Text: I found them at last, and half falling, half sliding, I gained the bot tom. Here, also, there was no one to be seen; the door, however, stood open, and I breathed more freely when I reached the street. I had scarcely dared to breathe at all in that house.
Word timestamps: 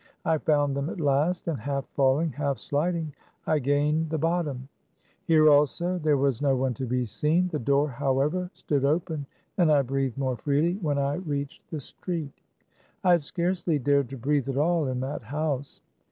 I 0.25 0.39
found 0.39 0.75
them 0.75 0.89
at 0.89 0.99
last, 0.99 1.47
and 1.47 1.59
half 1.59 1.85
falling, 1.89 2.31
half 2.31 2.57
sliding, 2.57 3.13
I 3.45 3.59
gained 3.59 4.09
the 4.09 4.17
bot 4.17 4.45
tom. 4.45 4.67
Here, 5.25 5.47
also, 5.47 5.99
there 5.99 6.17
was 6.17 6.41
no 6.41 6.55
one 6.55 6.73
to 6.73 6.87
be 6.87 7.05
seen; 7.05 7.49
the 7.49 7.59
door, 7.59 7.87
however, 7.87 8.49
stood 8.55 8.83
open, 8.83 9.27
and 9.59 9.71
I 9.71 9.83
breathed 9.83 10.17
more 10.17 10.37
freely 10.37 10.73
when 10.81 10.97
I 10.97 11.17
reached 11.17 11.69
the 11.69 11.79
street. 11.79 12.31
I 13.03 13.11
had 13.11 13.21
scarcely 13.21 13.77
dared 13.77 14.09
to 14.09 14.17
breathe 14.17 14.49
at 14.49 14.57
all 14.57 14.87
in 14.87 15.01
that 15.01 15.21
house. 15.21 15.83